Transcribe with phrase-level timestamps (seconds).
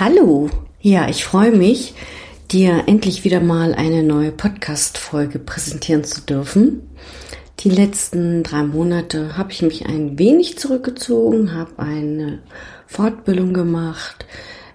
[0.00, 0.48] Hallo,
[0.80, 1.92] ja, ich freue mich,
[2.52, 6.88] dir endlich wieder mal eine neue Podcast-Folge präsentieren zu dürfen.
[7.58, 12.38] Die letzten drei Monate habe ich mich ein wenig zurückgezogen, habe eine
[12.86, 14.24] Fortbildung gemacht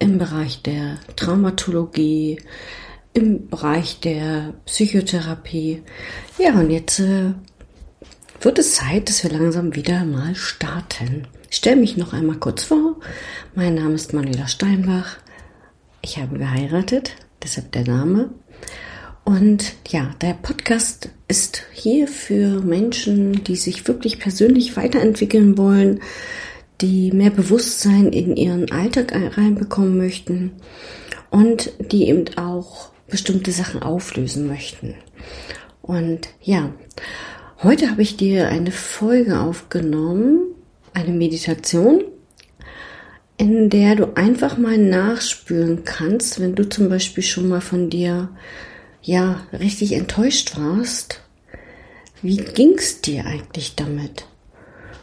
[0.00, 2.40] im Bereich der Traumatologie,
[3.12, 5.84] im Bereich der Psychotherapie.
[6.40, 7.34] Ja, und jetzt äh,
[8.40, 11.28] wird es Zeit, dass wir langsam wieder mal starten.
[11.54, 12.96] Ich stelle mich noch einmal kurz vor.
[13.56, 15.18] Mein Name ist Manuela Steinbach.
[16.02, 18.30] Ich habe geheiratet, deshalb der Name.
[19.22, 26.00] Und ja, der Podcast ist hier für Menschen, die sich wirklich persönlich weiterentwickeln wollen,
[26.80, 30.50] die mehr Bewusstsein in ihren Alltag reinbekommen möchten
[31.30, 34.96] und die eben auch bestimmte Sachen auflösen möchten.
[35.80, 36.72] Und ja,
[37.62, 40.40] heute habe ich dir eine Folge aufgenommen,
[40.92, 42.02] eine Meditation,
[43.36, 48.28] in der du einfach mal nachspüren kannst, wenn du zum Beispiel schon mal von dir
[49.02, 51.20] ja richtig enttäuscht warst.
[52.22, 54.26] Wie ging's dir eigentlich damit?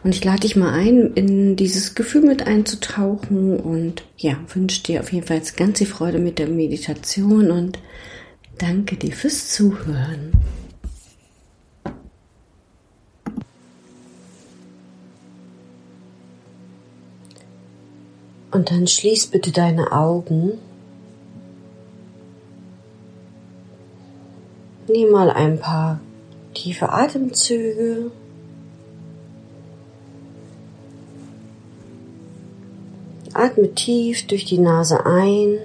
[0.04, 5.02] Und ich lade dich mal ein, in dieses Gefühl mit einzutauchen und ja, wünsche dir
[5.02, 7.78] auf jeden Fall ganz viel Freude mit der Meditation und
[8.58, 10.32] danke dir fürs Zuhören.
[18.52, 20.58] Und dann schließ bitte deine Augen.
[24.88, 26.02] Nimm mal ein paar
[26.54, 28.12] tiefe Atemzüge.
[33.34, 35.60] Atme tief durch die Nase ein.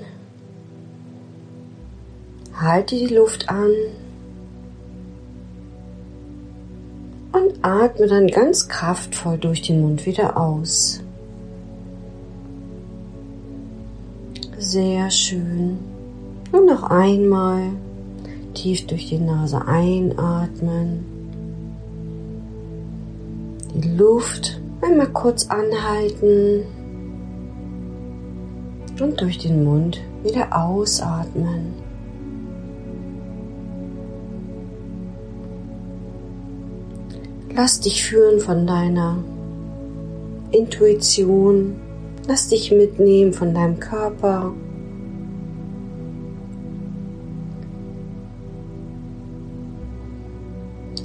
[2.54, 3.72] Halte die Luft an.
[7.32, 11.02] Und atme dann ganz kraftvoll durch den Mund wieder aus.
[14.58, 15.78] Sehr schön.
[16.50, 17.72] Und noch einmal
[18.54, 21.04] tief durch die Nase einatmen.
[23.74, 26.64] Die Luft einmal kurz anhalten
[28.98, 31.74] und durch den Mund wieder ausatmen.
[37.54, 39.18] Lass dich führen von deiner
[40.50, 41.76] Intuition.
[42.28, 44.52] Lass dich mitnehmen von deinem Körper.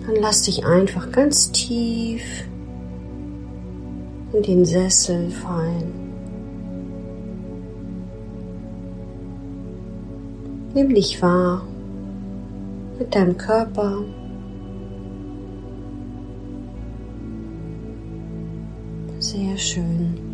[0.07, 2.23] Dann lass dich einfach ganz tief
[4.33, 6.01] in den Sessel fallen.
[10.73, 11.67] Nimm dich wahr
[12.97, 14.03] mit deinem Körper.
[19.19, 20.31] Sehr schön.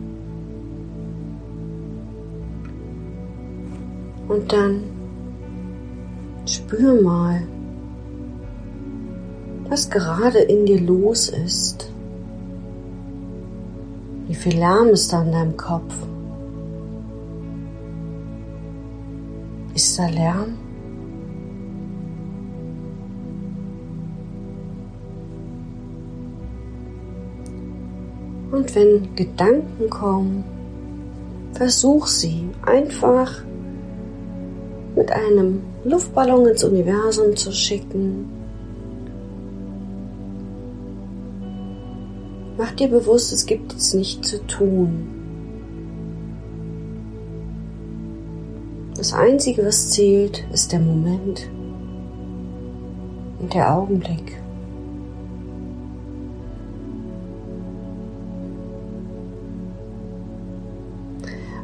[4.27, 4.83] Und dann
[6.45, 7.41] spür mal,
[9.69, 11.91] was gerade in dir los ist.
[14.27, 15.93] Wie viel Lärm ist da in deinem Kopf?
[19.73, 20.57] Ist da Lärm?
[28.51, 30.43] Und wenn Gedanken kommen,
[31.53, 33.43] versuch sie einfach
[34.97, 38.29] mit einem Luftballon ins Universum zu schicken.
[42.57, 45.07] Mach dir bewusst, es gibt jetzt nichts zu tun.
[48.97, 51.47] Das Einzige, was zählt, ist der Moment
[53.39, 54.41] und der Augenblick.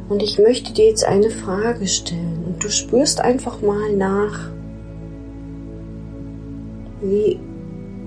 [0.08, 4.50] Und ich möchte dir jetzt eine Frage stellen und du spürst einfach mal nach,
[7.00, 7.40] wie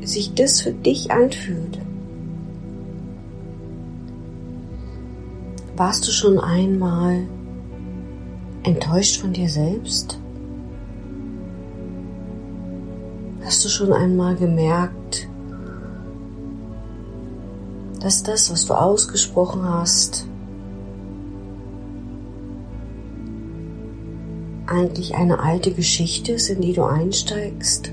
[0.06, 1.80] sich das für dich anfühlt.
[5.75, 7.28] Warst du schon einmal
[8.64, 10.20] enttäuscht von dir selbst?
[13.44, 15.28] Hast du schon einmal gemerkt,
[18.02, 20.28] dass das, was du ausgesprochen hast,
[24.67, 27.91] eigentlich eine alte Geschichte ist, in die du einsteigst?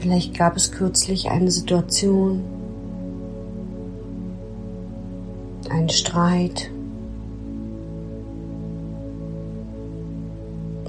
[0.00, 2.42] Vielleicht gab es kürzlich eine Situation,
[5.68, 6.70] einen Streit.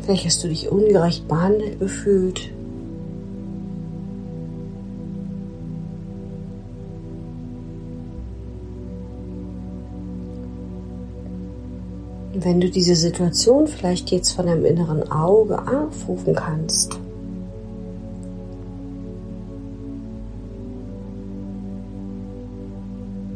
[0.02, 2.52] Vielleicht hast du dich ungerecht behandelt gefühlt.
[12.34, 16.98] Wenn du diese Situation vielleicht jetzt von deinem inneren Auge aufrufen kannst,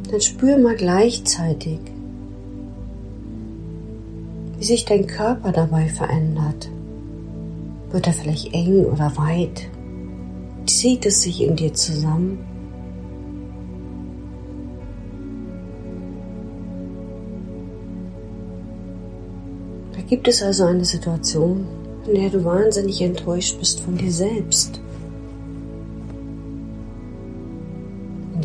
[0.09, 1.80] dann spür mal gleichzeitig,
[4.57, 6.69] wie sich dein Körper dabei verändert.
[7.92, 9.68] Wird er vielleicht eng oder weit?
[10.65, 12.55] Zieht es sich in dir zusammen?
[20.07, 21.66] Gibt es also eine Situation,
[22.07, 24.80] in der du wahnsinnig enttäuscht bist von dir selbst.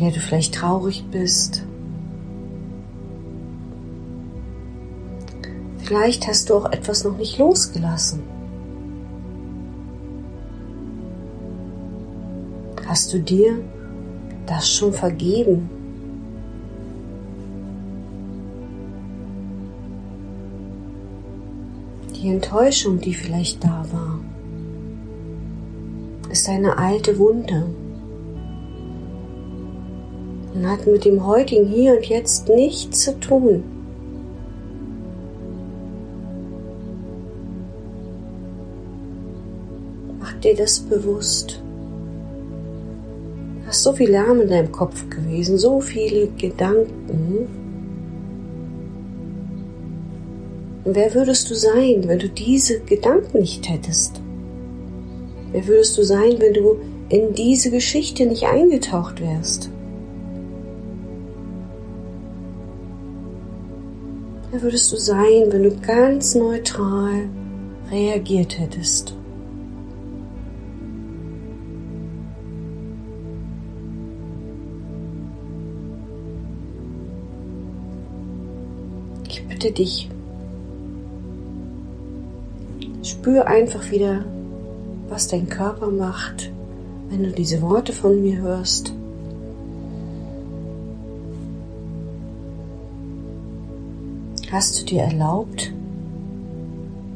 [0.01, 1.63] der du vielleicht traurig bist.
[5.77, 8.23] Vielleicht hast du auch etwas noch nicht losgelassen.
[12.87, 13.59] Hast du dir
[14.47, 15.69] das schon vergeben?
[22.21, 24.19] Die Enttäuschung, die vielleicht da war,
[26.29, 27.65] ist eine alte Wunde
[30.53, 33.63] und hat mit dem heutigen Hier und Jetzt nichts zu tun.
[40.19, 41.59] Mach dir das bewusst.
[43.65, 47.60] Hast so viel Lärm in deinem Kopf gewesen, so viele Gedanken.
[50.83, 54.21] Wer würdest du sein, wenn du diese Gedanken nicht hättest?
[55.51, 56.77] Wer würdest du sein, wenn du
[57.09, 59.69] in diese Geschichte nicht eingetaucht wärst?
[64.51, 67.29] Wer würdest du sein, wenn du ganz neutral
[67.89, 69.15] reagiert hättest?
[79.29, 80.09] Ich bitte dich,
[83.21, 84.25] spür einfach wieder,
[85.07, 86.51] was dein Körper macht,
[87.09, 88.93] wenn du diese Worte von mir hörst.
[94.51, 95.71] Hast du dir erlaubt,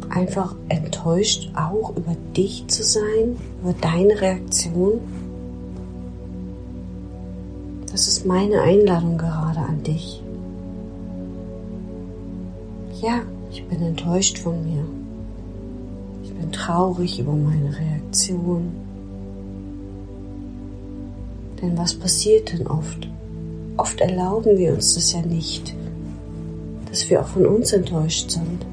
[0.09, 4.99] einfach enttäuscht auch über dich zu sein, über deine Reaktion?
[7.91, 10.21] Das ist meine Einladung gerade an dich.
[13.01, 14.83] Ja, ich bin enttäuscht von mir.
[16.39, 18.71] Bin traurig über meine Reaktion.
[21.61, 23.07] Denn was passiert denn oft?
[23.77, 25.75] Oft erlauben wir uns das ja nicht
[26.95, 28.65] dass wir auch von uns enttäuscht sind.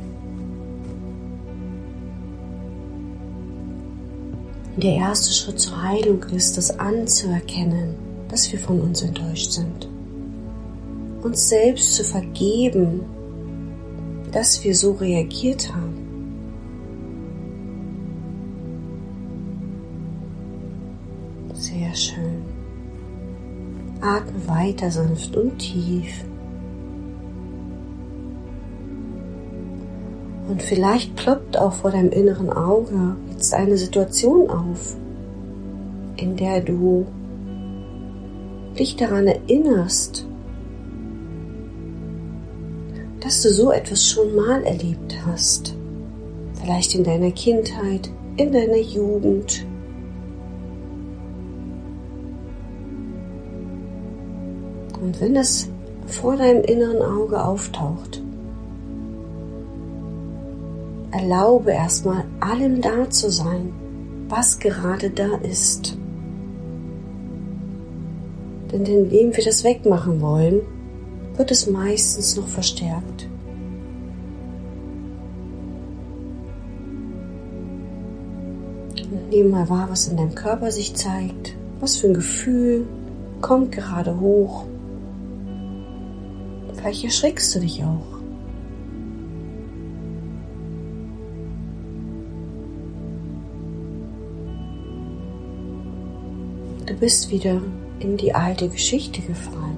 [4.76, 7.96] Der erste Schritt zur Heilung ist, das anzuerkennen,
[8.28, 9.88] dass wir von uns enttäuscht sind.
[11.22, 13.00] Uns selbst zu vergeben,
[14.30, 16.01] dass wir so reagiert haben.
[24.02, 26.24] Atme weiter sanft und tief.
[30.48, 34.96] Und vielleicht ploppt auch vor deinem inneren Auge jetzt eine Situation auf,
[36.16, 37.06] in der du
[38.78, 40.26] dich daran erinnerst,
[43.20, 45.74] dass du so etwas schon mal erlebt hast.
[46.60, 49.64] Vielleicht in deiner Kindheit, in deiner Jugend.
[55.02, 55.68] Und wenn das
[56.06, 58.22] vor deinem inneren Auge auftaucht,
[61.10, 63.72] erlaube erstmal allem da zu sein,
[64.28, 65.98] was gerade da ist.
[68.70, 70.60] Denn indem wir das wegmachen wollen,
[71.36, 73.28] wird es meistens noch verstärkt.
[79.30, 82.86] Nimm mal wahr, was in deinem Körper sich zeigt, was für ein Gefühl
[83.40, 84.66] kommt gerade hoch.
[86.82, 88.18] Vielleicht erschrickst du dich auch.
[96.86, 97.62] Du bist wieder
[98.00, 99.76] in die alte Geschichte gefallen.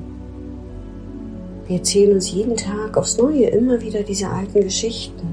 [1.67, 5.29] Wir erzählen uns jeden Tag aufs Neue immer wieder diese alten Geschichten.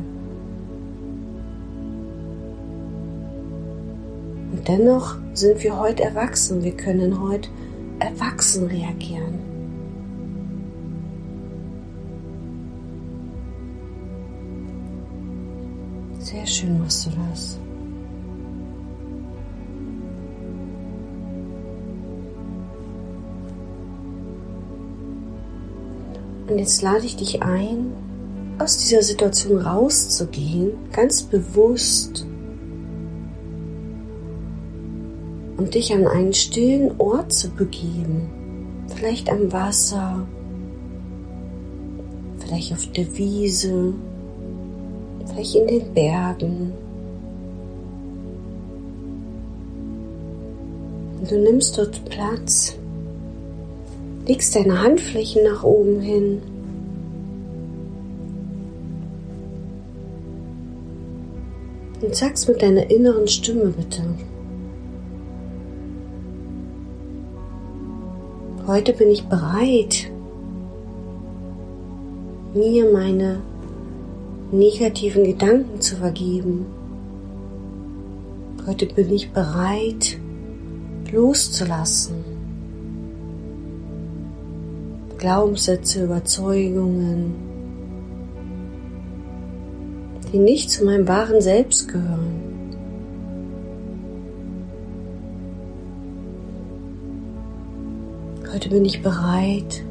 [4.52, 6.66] Und dennoch sind wir heute erwachsen.
[6.66, 7.48] Wir können heute
[8.00, 9.51] erwachsen reagieren.
[16.32, 17.60] Sehr schön machst du das.
[26.48, 27.92] Und jetzt lade ich dich ein,
[28.60, 32.26] aus dieser Situation rauszugehen, ganz bewusst
[35.58, 38.30] und dich an einen stillen Ort zu begeben,
[38.88, 40.26] vielleicht am Wasser,
[42.40, 43.96] vielleicht auf der Wiese,
[45.32, 46.74] vielleicht in den Bergen.
[51.30, 52.76] Du nimmst dort Platz,
[54.28, 56.42] legst deine Handflächen nach oben hin.
[62.02, 64.02] Und sagst mit deiner inneren Stimme bitte,
[68.66, 70.10] heute bin ich bereit,
[72.56, 73.42] mir meine
[74.52, 76.66] negativen Gedanken zu vergeben.
[78.68, 80.18] Heute bin ich bereit,
[81.12, 82.16] loszulassen.
[85.18, 87.34] Glaubenssätze, Überzeugungen,
[90.32, 92.42] die nicht zu meinem wahren Selbst gehören.
[98.52, 99.84] Heute bin ich bereit,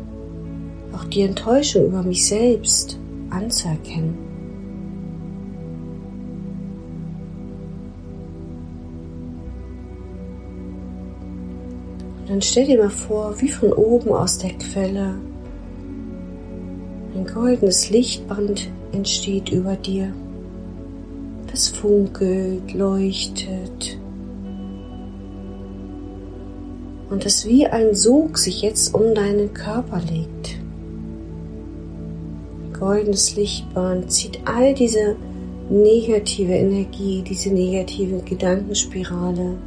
[0.92, 2.98] auch die Enttäuschung über mich selbst
[3.30, 4.29] anzuerkennen.
[12.40, 15.16] Dann stell dir mal vor, wie von oben aus der Quelle
[17.14, 20.14] ein goldenes Lichtband entsteht über dir.
[21.52, 23.98] Das funkelt, leuchtet.
[27.10, 30.56] Und das wie ein Sog sich jetzt um deinen Körper legt
[32.78, 35.14] goldenes Lichtbahn zieht all diese
[35.68, 39.58] negative Energie, diese negative Gedankenspirale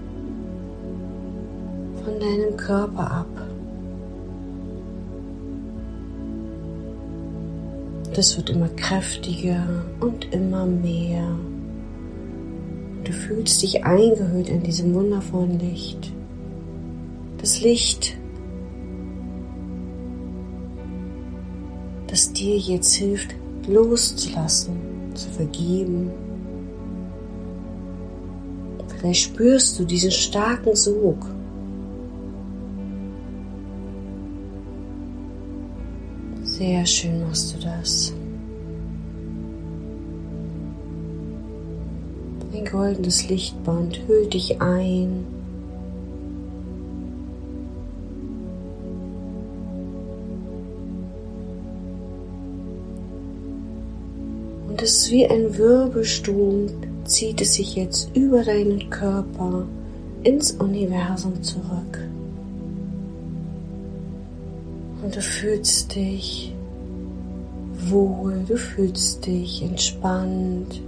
[2.24, 3.48] deinem Körper ab.
[8.16, 11.36] Das wird immer kräftiger und immer mehr.
[13.04, 16.14] Du fühlst dich eingehüllt in diesem wundervollen Licht.
[17.40, 18.18] Das Licht
[22.14, 23.34] das dir jetzt hilft,
[23.68, 24.76] loszulassen,
[25.16, 26.12] zu vergeben.
[28.88, 31.33] Vielleicht spürst du diesen starken Sog.
[36.54, 38.14] Sehr schön machst du das.
[42.54, 45.26] Ein goldenes Lichtband hüllt dich ein
[54.78, 56.68] es ist wie ein Wirbelsturm,
[57.06, 59.66] zieht es sich jetzt über deinen Körper
[60.24, 62.13] ins Universum zurück.
[65.04, 66.54] Und du fühlst dich
[67.90, 70.82] wohl, du fühlst dich entspannt.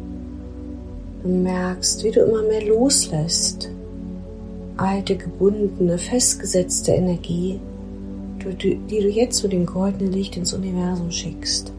[1.22, 3.70] Du merkst, wie du immer mehr loslässt.
[4.78, 7.60] Alte, gebundene, festgesetzte Energie,
[8.40, 11.74] die du jetzt mit dem goldenen Licht ins Universum schickst.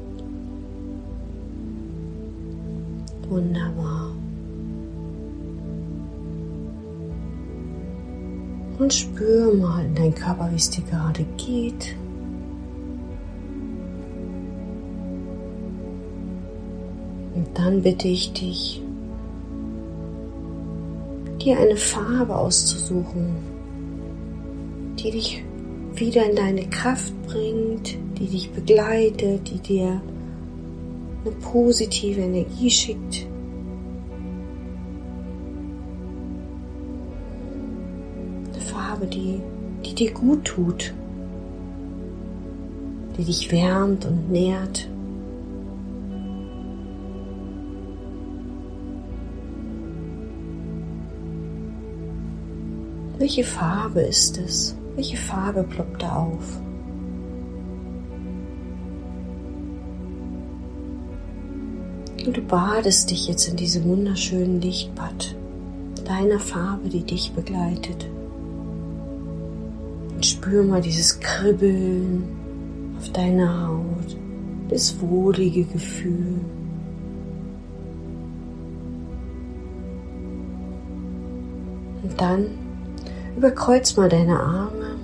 [3.31, 4.11] Wunderbar.
[8.78, 11.97] Und spür mal in deinen Körper, wie es dir gerade geht.
[17.37, 18.83] Und dann bitte ich dich,
[21.38, 23.37] dir eine Farbe auszusuchen,
[24.99, 25.45] die dich
[25.95, 30.00] wieder in deine Kraft bringt, die dich begleitet, die dir
[31.25, 33.26] eine positive Energie schickt.
[38.55, 39.43] Eine Farbe, die,
[39.85, 40.95] die dir gut tut,
[43.19, 44.88] die dich wärmt und nährt.
[53.26, 54.76] Welche Farbe ist es?
[54.95, 56.61] Welche Farbe ploppt da auf?
[62.25, 65.35] Und du badest dich jetzt in diesem wunderschönen Lichtbad
[66.04, 68.06] deiner Farbe, die dich begleitet.
[70.14, 72.28] Und spür mal dieses Kribbeln
[72.97, 74.16] auf deiner Haut,
[74.68, 76.42] das wohlige Gefühl.
[82.04, 82.65] Und dann
[83.37, 84.97] überkreuz mal deine Arme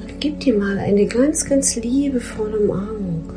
[0.00, 3.34] und gib dir mal eine ganz, ganz liebevolle Umarmung.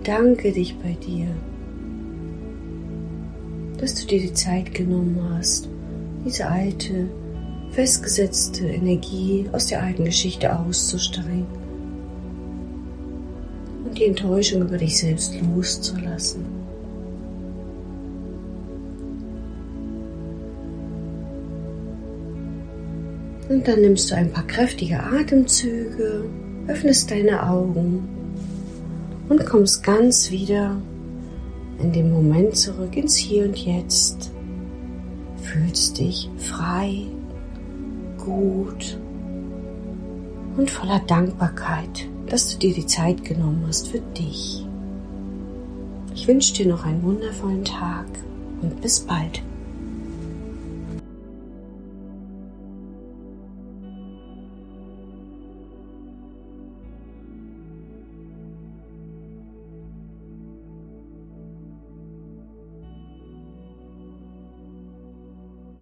[0.00, 1.26] bedanke dich bei dir,
[3.78, 5.68] dass du dir die Zeit genommen hast,
[6.24, 7.08] diese alte,
[7.70, 11.46] festgesetzte Energie aus der alten Geschichte auszusteigen
[13.84, 16.59] und die Enttäuschung über dich selbst loszulassen.
[23.50, 26.24] Und dann nimmst du ein paar kräftige Atemzüge,
[26.68, 28.08] öffnest deine Augen
[29.28, 30.80] und kommst ganz wieder
[31.80, 34.30] in den Moment zurück ins Hier und Jetzt.
[35.42, 37.06] Fühlst dich frei,
[38.18, 38.96] gut
[40.56, 44.64] und voller Dankbarkeit, dass du dir die Zeit genommen hast für dich.
[46.14, 48.06] Ich wünsche dir noch einen wundervollen Tag
[48.62, 49.42] und bis bald.